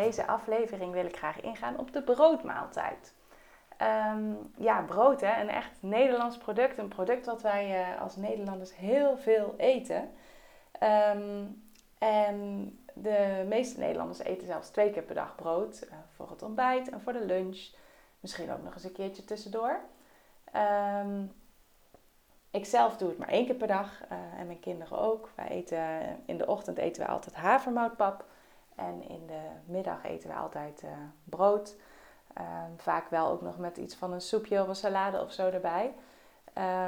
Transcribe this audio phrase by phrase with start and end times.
[0.00, 3.14] Deze aflevering wil ik graag ingaan op de broodmaaltijd.
[3.76, 6.78] Ehm, ja, brood, hè, een echt Nederlands product.
[6.78, 10.10] Een product wat wij uh, als Nederlanders heel veel eten.
[10.72, 11.44] Ehm,
[11.98, 15.82] en de meeste Nederlanders eten zelfs twee keer per dag brood.
[15.84, 17.70] Uh, voor het ontbijt en voor de lunch.
[18.20, 19.80] Misschien ook nog eens een keertje tussendoor.
[21.02, 21.32] Um,
[22.50, 25.30] ik zelf doe het maar één keer per dag uh, en mijn kinderen ook.
[25.34, 25.80] Wij eten,
[26.26, 28.24] in de ochtend eten we altijd havermoutpap.
[28.78, 30.90] En in de middag eten we altijd uh,
[31.24, 31.76] brood.
[32.38, 35.48] Um, vaak wel ook nog met iets van een soepje of een salade of zo
[35.48, 35.94] erbij.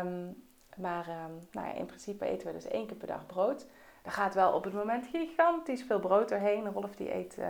[0.01, 0.43] Um,
[0.77, 3.67] maar um, nou ja, in principe eten we dus één keer per dag brood.
[4.03, 6.73] Er gaat wel op het moment gigantisch veel brood doorheen.
[6.73, 7.47] Rolf die eet uh,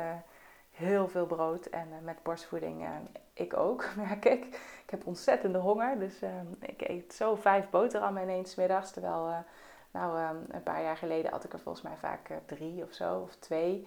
[0.70, 2.86] heel veel brood en uh, met borstvoeding
[3.32, 4.44] ik ook, merk ik.
[4.84, 6.20] Ik heb ontzettende honger, dus
[6.60, 8.90] ik eet zo vijf boterhammen ineens middags.
[8.90, 9.44] Terwijl,
[9.90, 10.18] nou,
[10.50, 13.86] een paar jaar geleden had ik er volgens mij vaak drie of zo, of twee.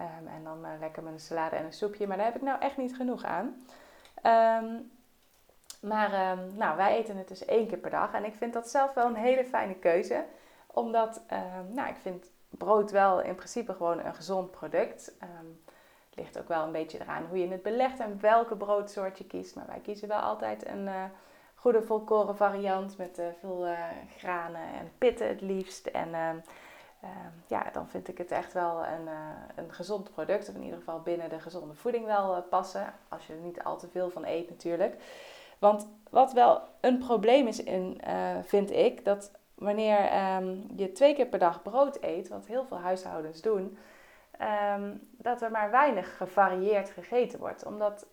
[0.00, 2.06] Um, en dan uh, lekker met een salade en een soepje.
[2.06, 3.46] Maar daar heb ik nou echt niet genoeg aan.
[4.64, 4.90] Um,
[5.80, 8.12] maar um, nou, wij eten het dus één keer per dag.
[8.12, 10.24] En ik vind dat zelf wel een hele fijne keuze.
[10.66, 11.22] Omdat,
[11.68, 15.12] nou, ik vind brood wel in principe gewoon een gezond product.
[16.08, 19.26] het ligt ook wel een beetje eraan hoe je het belegt en welke broodsoort je
[19.26, 19.54] kiest.
[19.54, 21.04] Maar wij kiezen wel altijd een uh,
[21.54, 23.66] goede volkoren variant met uh, veel
[24.16, 25.86] granen en pitten het liefst.
[25.86, 26.42] En
[27.04, 27.10] uh,
[27.46, 29.12] ja, dan vind ik het echt wel een, uh,
[29.54, 30.48] een gezond product.
[30.48, 32.94] Of in ieder geval binnen de gezonde voeding wel uh, passen.
[33.08, 34.96] Als je er niet al te veel van eet natuurlijk.
[35.58, 39.98] Want wat wel een probleem is, in, eh, vind ik, dat wanneer
[40.36, 43.78] um, je twee keer per dag brood eet, wat heel veel huishoudens doen,
[44.74, 47.64] um, dat er maar weinig gevarieerd gegeten wordt.
[47.64, 48.06] Omdat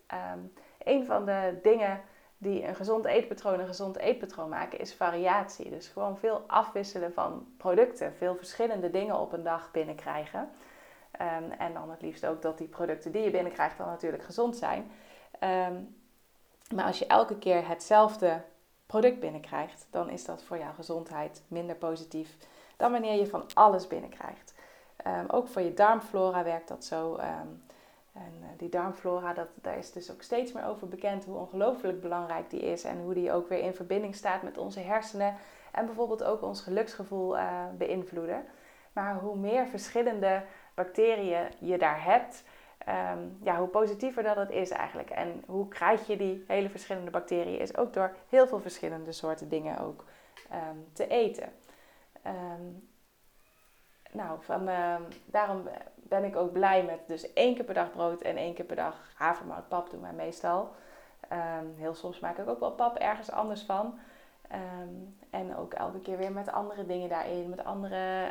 [0.78, 2.00] een van de dingen
[2.38, 5.70] die een gezond eetpatroon een gezond eetpatroon maken, is variatie.
[5.70, 10.48] Dus gewoon veel afwisselen van producten, veel verschillende dingen op een dag binnenkrijgen.
[11.20, 14.56] Um, en dan het liefst ook dat die producten die je binnenkrijgt dan natuurlijk gezond
[14.56, 14.90] zijn.
[15.68, 15.96] Um,
[16.74, 18.42] maar als je elke keer hetzelfde
[18.86, 22.36] product binnenkrijgt, dan is dat voor jouw gezondheid minder positief
[22.76, 24.54] dan wanneer je van alles binnenkrijgt.
[25.06, 27.18] Um, ook voor je darmflora werkt dat zo.
[28.16, 32.00] En uh, die darmflora, dat, daar is dus ook steeds meer over bekend hoe ongelooflijk
[32.00, 32.84] belangrijk die is.
[32.84, 35.34] En hoe die ook weer in verbinding staat met onze hersenen.
[35.72, 38.44] En bijvoorbeeld ook ons geluksgevoel uh, beïnvloeden.
[38.92, 40.42] Maar hoe meer verschillende
[40.74, 42.44] bacteriën je daar hebt,
[42.88, 45.10] um, ja, hoe positiever dat het is eigenlijk.
[45.10, 49.48] En hoe krijg je die hele verschillende bacteriën, is ook door heel veel verschillende soorten
[49.48, 50.04] dingen ook
[50.52, 51.52] um, te eten.
[52.26, 52.88] Um,
[54.12, 54.68] nou, van,
[55.24, 58.64] daarom ben ik ook blij met dus één keer per dag brood en één keer
[58.64, 60.74] per dag havermoutpap doen wij meestal.
[61.32, 63.98] Um, heel soms maak ik ook wel pap ergens anders van.
[64.52, 67.48] Um, en ook elke keer weer met andere dingen daarin.
[67.48, 68.30] Met andere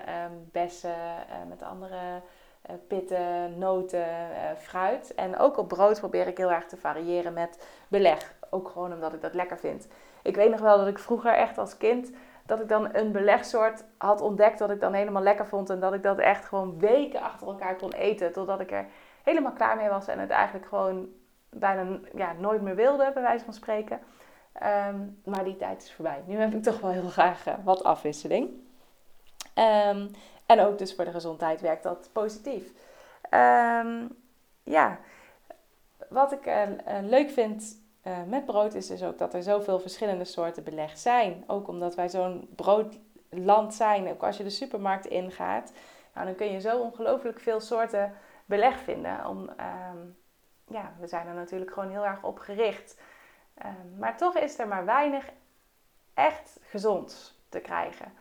[0.51, 2.21] bessen, uh, met andere
[2.69, 5.15] uh, pitten, noten, uh, fruit.
[5.15, 8.33] En ook op brood probeer ik heel erg te variëren met beleg.
[8.49, 9.87] Ook gewoon omdat ik dat lekker vind.
[10.21, 12.11] Ik weet nog wel dat ik vroeger echt als kind
[12.45, 15.69] dat ik dan een belegsoort had ontdekt dat ik dan helemaal lekker vond.
[15.69, 18.33] En dat ik dat echt gewoon weken achter elkaar kon eten.
[18.33, 18.85] Totdat ik er
[19.23, 21.09] helemaal klaar mee was en het eigenlijk gewoon
[21.49, 23.99] bijna ja, nooit meer wilde, bij wijze van spreken.
[24.63, 26.23] Um, maar die tijd is voorbij.
[26.25, 28.49] Nu heb ik toch wel heel graag uh, wat afwisseling.
[29.55, 30.11] Um,
[30.45, 32.71] en ook dus voor de gezondheid werkt dat positief.
[33.31, 34.15] Um,
[34.63, 34.97] ja,
[36.09, 39.79] wat ik uh, uh, leuk vind uh, met brood is dus ook dat er zoveel
[39.79, 41.43] verschillende soorten beleg zijn.
[41.47, 44.09] Ook omdat wij zo'n broodland zijn.
[44.09, 45.71] Ook als je de supermarkt ingaat,
[46.13, 48.13] nou, dan kun je zo ongelooflijk veel soorten
[48.45, 49.27] beleg vinden.
[49.27, 50.17] Om, um,
[50.67, 52.99] ja, we zijn er natuurlijk gewoon heel erg op gericht.
[53.65, 55.29] Um, maar toch is er maar weinig
[56.13, 58.13] echt gezond te krijgen.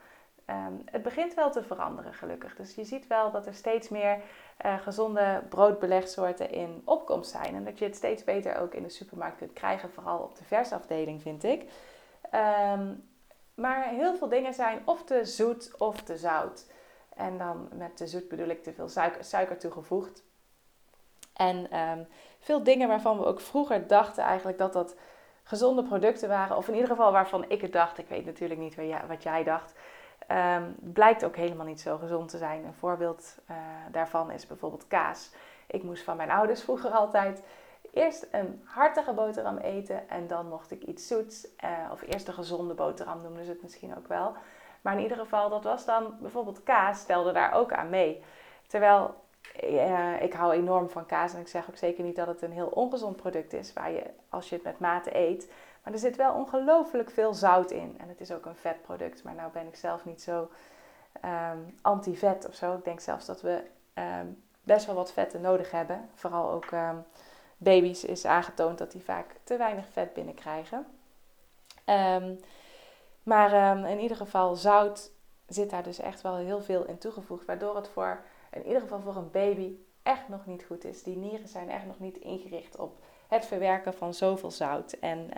[0.51, 2.57] Um, het begint wel te veranderen, gelukkig.
[2.57, 4.21] Dus je ziet wel dat er steeds meer
[4.65, 7.55] uh, gezonde broodbelegsoorten in opkomst zijn.
[7.55, 10.45] En dat je het steeds beter ook in de supermarkt kunt krijgen, vooral op de
[10.45, 11.71] versafdeling, vind ik.
[12.73, 13.09] Um,
[13.55, 16.67] maar heel veel dingen zijn of te zoet of te zout.
[17.17, 18.89] En dan met te zoet bedoel ik te veel
[19.21, 20.23] suiker, toegevoegd.
[21.37, 22.07] En um,
[22.41, 24.97] veel dingen waarvan we ook vroeger dachten eigenlijk dat dat
[25.43, 26.57] gezonde producten waren.
[26.57, 27.99] Of in ieder geval waarvan ik het dacht.
[27.99, 28.77] Ik weet natuurlijk niet
[29.09, 29.75] wat jij dacht.
[30.29, 32.65] Um, blijkt ook helemaal niet zo gezond te zijn.
[32.65, 33.57] Een voorbeeld uh,
[33.91, 35.31] daarvan is bijvoorbeeld kaas.
[35.67, 37.43] ik moest van mijn ouders vroeger altijd
[37.93, 41.47] eerst een hartige boterham eten en dan mocht ik iets zoets.
[41.65, 44.37] Uh, of eerst een gezonde boterham noemden ze het misschien ook wel.
[44.83, 48.23] Maar in ieder geval, dat was dan bijvoorbeeld kaas, stelde daar ook aan mee.
[48.67, 49.15] Terwijl
[49.63, 52.53] uh, ik hou enorm van kaas en ik zeg ook zeker niet dat het een
[52.53, 55.53] heel ongezond product is, waar je, als je het met mate eet.
[55.85, 57.97] Maar er zit wel ongelooflijk veel zout in.
[57.99, 60.51] En het is ook een vetproduct, maar nou ben ik zelf niet zo
[61.25, 62.75] um, anti-vet of zo.
[62.75, 63.63] Ik denk zelfs dat we
[63.95, 66.09] um, best wel wat vetten nodig hebben.
[66.15, 67.05] Vooral ook um,
[67.57, 70.87] baby's is aangetoond dat die vaak te weinig vet binnenkrijgen.
[73.23, 73.53] maar
[73.89, 75.13] in ieder geval, zout
[75.47, 77.45] zit daar dus echt wel heel veel in toegevoegd.
[77.45, 81.03] Waardoor het voor, in ieder geval voor een baby, echt nog niet goed is.
[81.03, 82.97] Die nieren zijn echt nog niet ingericht op
[83.35, 84.93] het verwerken van zoveel zout.
[84.93, 85.31] En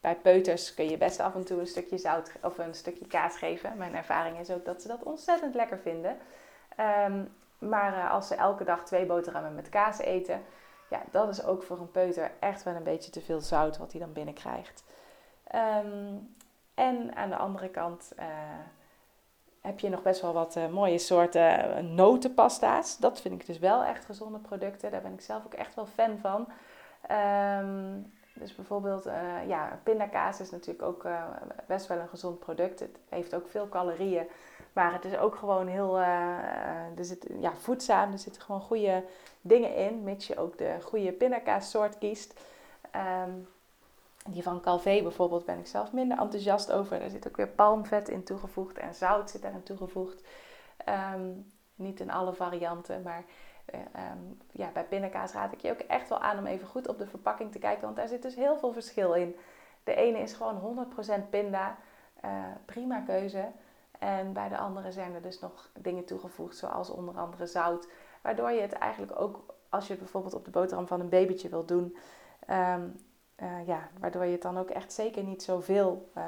[0.00, 3.36] bij peuters kun je best af en toe een stukje zout of een stukje kaas
[3.36, 3.76] geven.
[3.76, 6.16] Mijn ervaring is ook dat ze dat ontzettend lekker vinden.
[6.76, 7.22] Ehm,
[7.58, 10.42] maar uh, als ze elke dag twee boterhammen met kaas eten,
[10.90, 13.92] ja, dat is ook voor een peuter echt wel een beetje te veel zout wat
[13.92, 14.84] hij dan binnenkrijgt.
[15.54, 16.34] Um,
[16.74, 18.24] en aan de andere kant uh,
[19.60, 22.98] heb je nog best wel wat uh, mooie soorten notenpasta's.
[22.98, 24.90] Dat vind ik dus wel echt gezonde producten.
[24.90, 26.48] Daar ben ik zelf ook echt wel fan van.
[27.10, 31.24] Um, dus bijvoorbeeld, uh, ja, pindakaas is natuurlijk ook uh,
[31.66, 32.80] best wel een gezond product.
[32.80, 34.26] Het heeft ook veel calorieën,
[34.72, 38.12] maar het is ook gewoon heel uh, er zit, ja, voedzaam.
[38.12, 39.04] Er zitten gewoon goede
[39.40, 42.40] dingen in, mits je ook de goede pindakaassoort kiest.
[43.24, 43.48] Um,
[44.28, 46.98] die van Calvé bijvoorbeeld ben ik zelf minder enthousiast over.
[46.98, 50.22] Daar zit ook weer palmvet in toegevoegd en zout zit daarin toegevoegd.
[51.14, 53.24] Um, niet in alle varianten, maar
[53.74, 56.98] um, ja, bij pindakaas raad ik je ook echt wel aan om even goed op
[56.98, 59.36] de verpakking te kijken, want daar zit dus heel veel verschil in.
[59.84, 60.88] De ene is gewoon
[61.26, 61.76] 100% pinda,
[62.24, 62.30] uh,
[62.64, 63.48] prima keuze.
[63.98, 67.88] En bij de andere zijn er dus nog dingen toegevoegd, zoals onder andere zout.
[68.22, 71.48] Waardoor je het eigenlijk ook, als je het bijvoorbeeld op de boterham van een babytje
[71.48, 71.96] wil doen,
[72.50, 72.96] um,
[73.42, 76.24] uh, ja, waardoor je het dan ook echt zeker niet zoveel uh,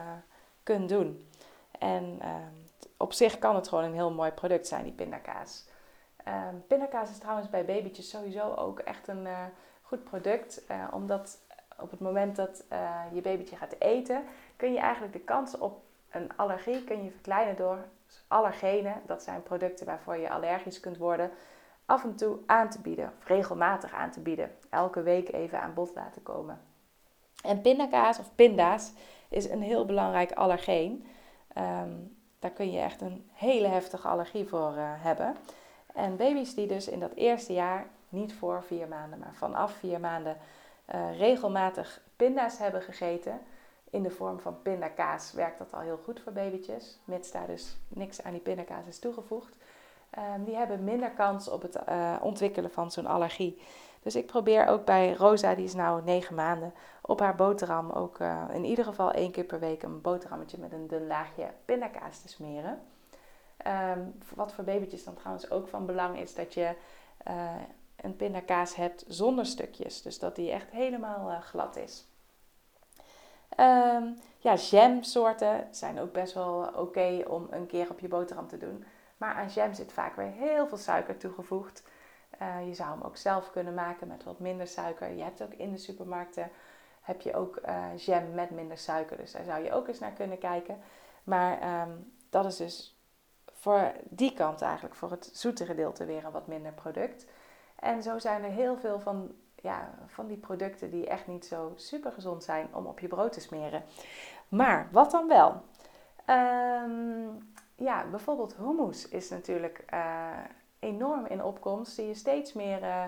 [0.63, 1.29] kunt doen.
[1.79, 2.19] En
[2.97, 5.65] op zich kan het gewoon een heel mooi product zijn, die pindakaas.
[6.29, 9.39] Um, pindakaas is trouwens bij babytjes sowieso ook echt een uh,
[9.83, 10.63] goed product.
[10.71, 11.39] Uh, omdat
[11.79, 14.25] op het moment dat uh, je babytje gaat eten,
[14.57, 17.79] kun je eigenlijk de kans op een allergie kun je verkleinen door
[18.29, 19.03] allergenen.
[19.07, 21.31] Dat zijn producten waarvoor je allergisch kunt worden.
[21.87, 24.57] Af en toe aan te bieden, of regelmatig aan te bieden.
[24.71, 26.61] Elke week even aan bod laten komen.
[27.45, 28.93] En pindakaas of pinda's
[29.29, 31.07] is een heel belangrijk allergeen.
[31.59, 35.37] Um, daar kun je echt een hele heftige allergie voor hebben.
[35.95, 40.01] En baby's die dus in dat eerste jaar, niet voor vier maanden, maar vanaf vier
[40.01, 40.37] maanden,
[40.95, 43.41] uh, regelmatig pinda's hebben gegeten.
[43.91, 47.77] In de vorm van pindakaas werkt dat al heel goed voor babytjes, mits daar dus
[47.89, 49.57] niks aan die pindakaas is toegevoegd.
[50.19, 53.63] Um, die hebben minder kans op het uh, ontwikkelen van zo'n allergie.
[54.03, 58.19] Dus ik probeer ook bij Rosa, die is nu negen maanden, op haar boterham ook
[58.19, 62.21] uh, in ieder geval één keer per week een boterhammetje met een dun laagje pindakaas
[62.21, 62.81] te smeren.
[63.67, 66.75] Um, wat voor babytjes dan trouwens ook van belang is dat je
[67.29, 67.55] uh,
[67.97, 70.03] een pindakaas hebt zonder stukjes.
[70.03, 72.07] Dus dat die echt helemaal uh, glad is.
[73.59, 78.49] Um, ja, jamsoorten zijn ook best wel oké okay om een keer op je boterham
[78.49, 78.85] te doen.
[79.17, 81.83] Maar aan jam zit vaak weer heel veel suiker toegevoegd.
[82.67, 85.11] Je zou hem ook zelf kunnen maken met wat minder suiker.
[85.11, 86.51] Je hebt ook in de supermarkten
[87.01, 87.61] heb je ook
[87.97, 89.17] jam met minder suiker.
[89.17, 90.79] Dus daar zou je ook eens naar kunnen kijken.
[91.25, 92.92] Maar um, dat is dus
[93.63, 97.27] voor die kant eigenlijk, voor het zoete gedeelte weer een wat minder product.
[97.77, 101.73] En zo zijn er heel veel van, ja, van die producten die echt niet zo
[101.77, 103.83] super gezond zijn om op je brood te smeren.
[104.49, 105.63] Maar wat dan wel?
[106.25, 107.29] Ehm,
[107.75, 110.29] ja, bijvoorbeeld hummus is natuurlijk uh,
[110.79, 111.95] enorm in opkomst.
[111.95, 113.05] Zie je steeds meer uh,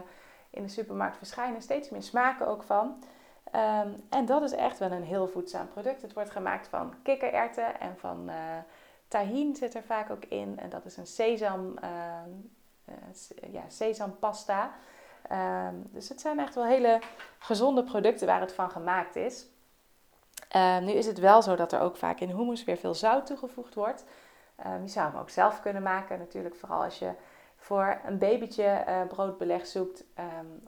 [0.50, 3.02] in de supermarkt verschijnen, steeds meer smaken ook van.
[3.54, 6.02] Um, en dat is echt wel een heel voedzaam product.
[6.02, 8.34] Het wordt gemaakt van kikkererwten en van uh,
[9.14, 10.58] Tahin zit er vaak ook in.
[10.58, 14.70] En dat is een sesam, uh, ja, sesampasta.
[15.32, 17.00] Um, dus het zijn echt wel hele
[17.38, 19.46] gezonde producten waar het van gemaakt is.
[20.56, 23.26] Uh, nu is het wel zo dat er ook vaak in hummus weer veel zout
[23.26, 24.04] toegevoegd wordt.
[24.82, 26.18] Je zou hem ook zelf kunnen maken.
[26.18, 27.12] Natuurlijk vooral als je
[27.56, 30.04] voor een babytje uh, broodbeleg zoekt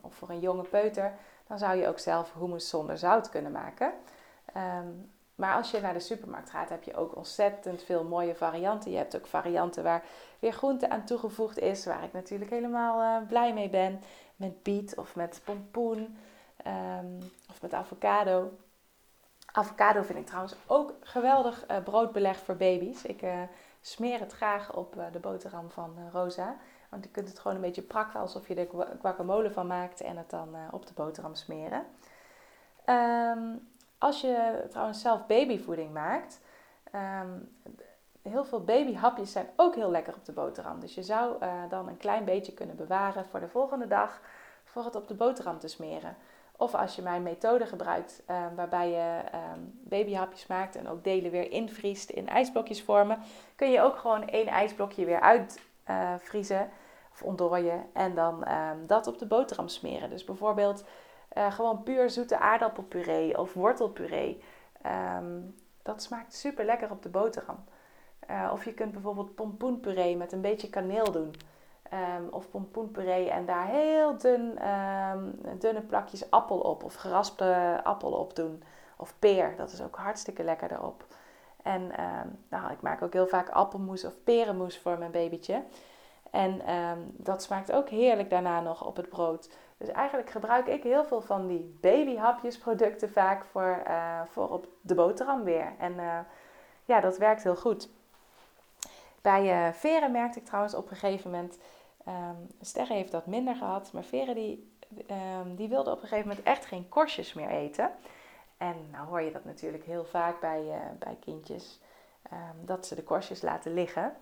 [0.01, 1.13] of voor een jonge peuter.
[1.47, 3.93] Dan zou je ook zelf hummus zonder zout kunnen maken.
[5.37, 8.91] Um, maar als je naar de supermarkt gaat, heb je ook ontzettend veel mooie varianten.
[8.91, 10.03] Je hebt ook varianten waar
[10.39, 14.01] weer groente aan toegevoegd is, waar ik natuurlijk helemaal uh, blij mee ben.
[14.35, 16.17] Met biet of met pompoen
[16.67, 18.51] um, of met avocado.
[19.51, 23.03] Avocado vind ik trouwens ook geweldig uh, broodbeleg voor baby's.
[23.03, 23.41] Ik uh,
[23.81, 26.55] smeer het graag op de boterham van Rosa.
[26.89, 30.17] Want je kunt het gewoon een beetje prakken alsof je er guacamole van maakt en
[30.17, 31.85] het dan op de boterham smeren.
[32.85, 33.55] Ehm,
[33.97, 36.41] als je trouwens zelf babyvoeding maakt,
[36.95, 37.55] um,
[38.21, 40.79] heel veel babyhapjes zijn ook heel lekker op de boterham.
[40.79, 44.21] Dus je zou uh, dan een klein beetje kunnen bewaren voor de volgende dag
[44.63, 46.17] voor het op de boterham te smeren.
[46.57, 49.21] Of als je mijn methode gebruikt, uh, waarbij je
[49.55, 53.19] um, babyhapjes maakt en ook delen weer invriest in ijsblokjes vormen,
[53.55, 55.19] kun je ook gewoon één ijsblokje weer
[55.85, 56.67] uitvriezen uh,
[57.11, 58.45] of ontdooien en dan
[58.85, 60.09] dat op de boterham smeren.
[60.09, 60.83] Dus bijvoorbeeld
[61.37, 64.43] uh, gewoon puur zoete aardappelpuree of wortelpuree.
[65.17, 67.63] Um, dat smaakt super lekker op de boterham.
[68.29, 71.33] Uh, of je kunt bijvoorbeeld pompoenpuree met een beetje kaneel doen.
[71.93, 76.83] Um, of pompoenpuree en daar heel dun, um, dunne plakjes appel op.
[76.83, 78.63] Of geraspte appel op doen.
[78.97, 81.05] Of peer, dat is ook hartstikke lekker erop.
[81.63, 81.91] En
[82.49, 85.63] nou, ik maak ook heel vaak appelmoes of perenmoes voor mijn babytje.
[86.31, 86.61] En
[87.11, 89.49] dat smaakt ook heerlijk daarna nog op het brood.
[89.77, 94.95] Dus eigenlijk gebruik ik heel veel van die babyhapjesproducten vaak voor, uh, voor op de
[94.95, 95.73] boterham weer.
[95.77, 96.19] En uh,
[96.85, 97.89] ja, dat werkt heel goed.
[99.21, 101.57] Bij uh, Veren merkte ik trouwens op een gegeven moment,
[102.07, 104.71] um, Sterre heeft dat minder gehad, maar Veren die,
[105.41, 107.91] um, die wilde op een gegeven moment echt geen korstjes meer eten.
[108.57, 111.79] En nou hoor je dat natuurlijk heel vaak bij, bij kindjes,
[112.31, 114.15] um, dat ze de korstjes laten liggen.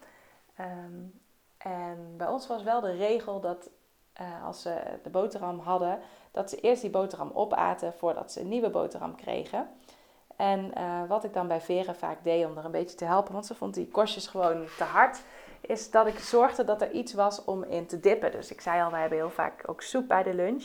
[1.58, 3.70] en bij ons was wel de regel dat
[4.22, 6.00] uh, als ze de boterham hadden,
[6.32, 9.68] dat ze eerst die boterham opaten voordat ze een nieuwe boterham kregen.
[10.36, 13.34] En uh, wat ik dan bij Veren vaak deed om er een beetje te helpen,
[13.34, 15.22] want ze vond die korstjes gewoon te hard,
[15.62, 18.32] is dat ik zorgde dat er iets was om in te dippen.
[18.32, 20.64] Dus ik zei al, we hebben heel vaak ook soep bij de lunch.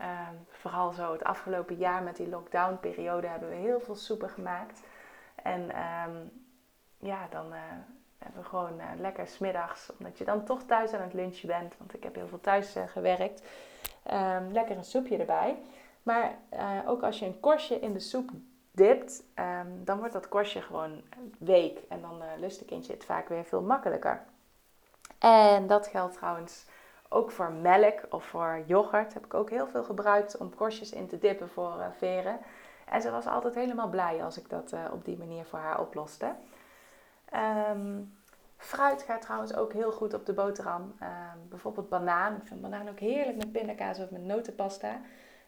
[0.00, 0.06] Uh,
[0.50, 4.80] vooral zo het afgelopen jaar met die lockdown-periode hebben we heel veel soepen gemaakt.
[5.42, 6.30] En um,
[6.98, 7.58] ja, dan uh,
[8.18, 11.74] hebben we gewoon uh, lekker smiddags, omdat je dan toch thuis aan het lunchen bent,
[11.78, 13.42] want ik heb heel veel thuis uh, gewerkt,
[14.12, 15.58] um, lekker een soepje erbij.
[16.02, 18.30] Maar uh, ook als je een korstje in de soep
[18.70, 21.02] dipt, um, dan wordt dat korstje gewoon
[21.38, 24.22] week en dan lust de kindje het vaak weer veel makkelijker.
[25.18, 26.64] En dat geldt trouwens
[27.08, 29.14] ook voor melk of voor yoghurt.
[29.14, 32.38] Heb ik ook heel veel gebruikt om korstjes in te dippen voor veren.
[32.84, 36.34] En ze was altijd helemaal blij als ik dat op die manier voor haar oploste.
[37.34, 38.16] Um,
[38.56, 40.82] fruit gaat trouwens ook heel goed op de boterham.
[40.82, 42.36] Um, bijvoorbeeld banaan.
[42.36, 45.00] Ik vind banaan ook heerlijk met pindakaas of met notenpasta.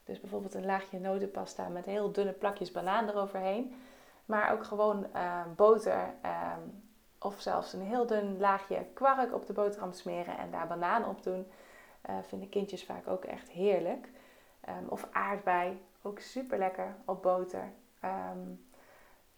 [0.05, 3.75] Dus bijvoorbeeld een laagje notenpasta met heel dunne plakjes banaan eroverheen.
[4.25, 6.83] Maar ook gewoon uh, boter um,
[7.19, 11.23] of zelfs een heel dun laagje kwark op de boterham smeren en daar banaan op
[11.23, 11.47] doen.
[12.11, 14.09] Uh, vinden kindjes vaak ook echt heerlijk.
[14.89, 17.73] of aardbei, ook super lekker op boter.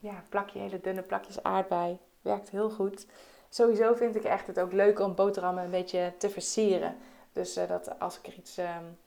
[0.03, 3.07] Ja, plakje, hele dunne plakjes aardbei werkt heel goed.
[3.49, 6.97] Sowieso vind ik echt het ook leuk om boterhammen een beetje te versieren.
[7.33, 8.99] Dus uh, dat als ik er iets, um,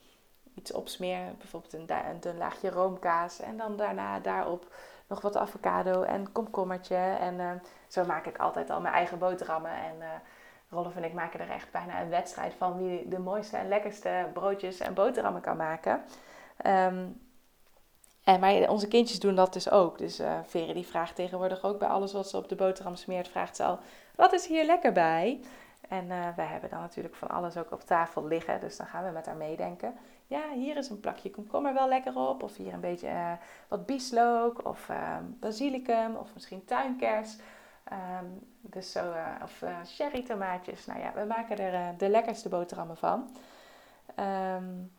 [0.53, 3.39] iets op smeer, bijvoorbeeld een, een dun laagje roomkaas.
[3.39, 4.73] En dan daarna daarop
[5.07, 6.95] nog wat avocado en komkommertje.
[6.95, 7.51] En uh,
[7.87, 9.71] zo maak ik altijd al mijn eigen boterhammen.
[9.71, 10.07] En uh,
[10.69, 14.29] Rolf en ik maken er echt bijna een wedstrijd van wie de mooiste en lekkerste
[14.33, 16.03] broodjes en boterhammen kan maken.
[16.65, 17.24] Um,
[18.25, 19.97] en maar onze kindjes doen dat dus ook.
[19.97, 23.27] Dus uh, Vere die vraagt tegenwoordig ook bij alles wat ze op de boterham smeert,
[23.27, 23.79] vraagt ze al,
[24.15, 25.39] wat is hier lekker bij?
[25.89, 29.05] En uh, wij hebben dan natuurlijk van alles ook op tafel liggen, dus dan gaan
[29.05, 29.93] we met haar meedenken.
[30.27, 33.31] Ja, hier is een plakje komkommer wel lekker op, of hier een beetje uh,
[33.67, 34.89] wat bieslook, of
[35.39, 37.35] basilicum, of misschien tuinkers.
[38.19, 39.13] Um, dus zo,
[39.43, 40.85] of cherry tomaatjes.
[40.85, 43.29] Nou ja, we maken er de lekkerste boterhammen van.
[44.19, 44.91] Um,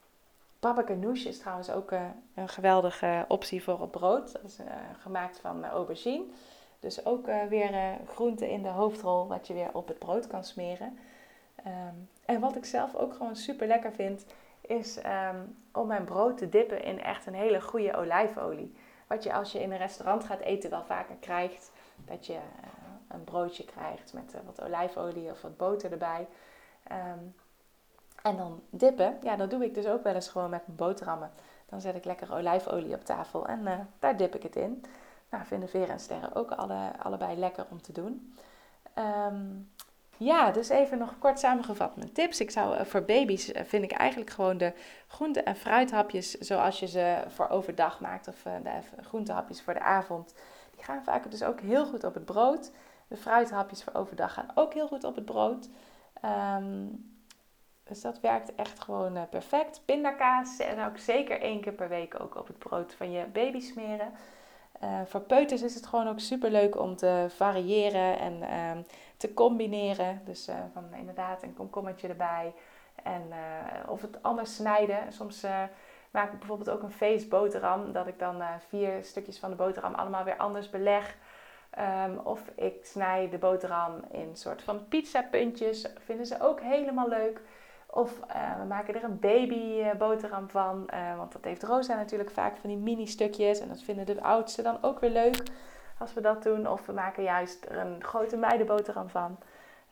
[0.60, 2.00] Baba ganoush is trouwens ook uh,
[2.34, 4.32] een geweldige optie voor op brood.
[4.32, 4.66] Dat is uh,
[4.98, 6.24] gemaakt van uh, aubergine.
[6.80, 10.98] Dus ook weer groente in de hoofdrol wat je weer op het brood kan smeren.
[11.66, 14.26] Um, en wat ik zelf ook gewoon super lekker vind,
[14.60, 18.76] is um, om mijn brood te dippen in echt een hele goede olijfolie.
[19.06, 21.72] Wat je als je in een restaurant gaat eten wel vaker krijgt.
[22.04, 22.38] Dat je
[23.08, 26.26] een broodje krijgt met wat olijfolie of wat boter erbij.
[26.92, 27.34] Um,
[28.26, 31.30] en dan dippen, ja, dat doe ik dus ook wel eens gewoon met mijn boterhammen.
[31.68, 34.84] Dan zet ik lekker olijfolie op tafel en uh, daar dip ik het in.
[35.30, 38.34] Nou, vinden Vera en Sterren ook alle, allebei lekker om te doen.
[39.28, 39.70] Um,
[40.16, 42.40] ja, dus even nog kort samengevat mijn tips.
[42.40, 44.72] Ik zou uh, voor baby's uh, vind ik eigenlijk gewoon de
[45.06, 48.28] groente- en fruithapjes zoals je ze voor overdag maakt.
[48.28, 50.34] Of de groentehapjes voor de avond.
[50.74, 52.70] Die gaan vaak dus ook heel goed op het brood.
[53.08, 55.68] De fruithapjes voor overdag gaan ook heel goed op het brood.
[56.24, 57.15] Um,
[57.88, 59.82] dus dat werkt echt gewoon uh, perfect.
[59.84, 63.60] Pindakaas en ook zeker één keer per week ook op het brood van je baby
[63.60, 64.12] smeren.
[64.82, 68.82] Uh, voor peuters is het gewoon ook super leuk om te variëren en ehm,
[69.16, 70.20] te combineren.
[70.24, 72.54] Dus van inderdaad een komkommertje erbij.
[73.02, 73.22] En,
[73.88, 75.12] of het anders snijden.
[75.12, 75.46] Soms
[76.10, 77.92] maak ik bijvoorbeeld ook een feestboterham.
[77.92, 81.16] Dat ik dan vier stukjes van de boterham allemaal weer anders beleg.
[81.70, 85.86] Ehm, of ik snij de boterham in soort van pizzapuntjes.
[85.98, 87.40] Vinden ze ook helemaal leuk.
[87.96, 90.88] Of uh, we maken er een baby boterham van.
[90.94, 93.60] Uh, want dat heeft Rosa natuurlijk vaak van die mini stukjes.
[93.60, 95.42] En dat vinden de oudsten dan ook weer leuk
[95.98, 96.68] als we dat doen.
[96.68, 99.38] Of we maken juist er een grote meidenboterham van.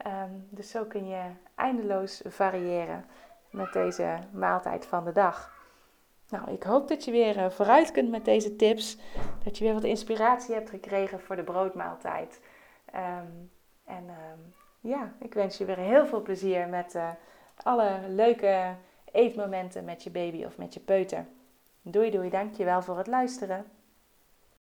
[0.07, 1.23] Um, dus zo kun je
[1.55, 3.05] eindeloos variëren
[3.51, 5.53] met deze maaltijd van de dag.
[6.29, 8.99] Nou, ik hoop dat je weer vooruit kunt met deze tips.
[9.45, 12.41] Dat je weer wat inspiratie hebt gekregen voor de broodmaaltijd.
[12.95, 13.51] Um,
[13.85, 16.97] en um, ja, ik wens je weer heel veel plezier met
[17.63, 18.75] alle leuke
[19.13, 21.27] eetmomenten met je baby of met je peuter.
[21.83, 23.65] Doei doei, dankjewel voor het luisteren.